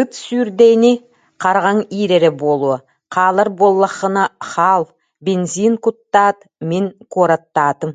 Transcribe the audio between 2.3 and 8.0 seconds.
буолуо, хаалар буоллаххына хаал, бензин куттаат, мин куораттаатым